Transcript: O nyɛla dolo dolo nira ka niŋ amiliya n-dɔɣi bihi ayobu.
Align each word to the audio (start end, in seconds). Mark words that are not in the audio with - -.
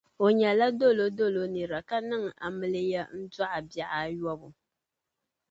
O 0.25 0.27
nyɛla 0.39 0.67
dolo 0.79 1.05
dolo 1.17 1.43
nira 1.53 1.79
ka 1.89 1.97
niŋ 2.09 2.23
amiliya 2.45 3.01
n-dɔɣi 3.17 3.59
bihi 3.69 3.83
ayobu. 3.99 4.49